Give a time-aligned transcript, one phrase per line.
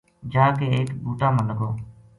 [0.31, 1.69] جا کے ایک بُوٹا ما لگو